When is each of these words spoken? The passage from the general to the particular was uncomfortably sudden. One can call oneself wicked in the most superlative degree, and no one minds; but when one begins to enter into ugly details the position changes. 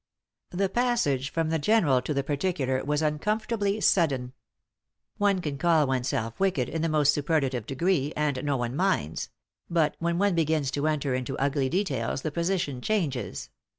The 0.49 0.67
passage 0.67 1.29
from 1.29 1.49
the 1.49 1.59
general 1.59 2.01
to 2.01 2.11
the 2.11 2.23
particular 2.23 2.83
was 2.83 3.03
uncomfortably 3.03 3.79
sudden. 3.81 4.33
One 5.17 5.41
can 5.41 5.59
call 5.59 5.85
oneself 5.85 6.39
wicked 6.39 6.67
in 6.69 6.81
the 6.81 6.89
most 6.89 7.13
superlative 7.13 7.67
degree, 7.67 8.11
and 8.17 8.43
no 8.43 8.57
one 8.57 8.75
minds; 8.75 9.29
but 9.69 9.95
when 9.99 10.17
one 10.17 10.33
begins 10.33 10.71
to 10.71 10.87
enter 10.87 11.13
into 11.13 11.37
ugly 11.37 11.69
details 11.69 12.23
the 12.23 12.31
position 12.31 12.81
changes. 12.81 13.51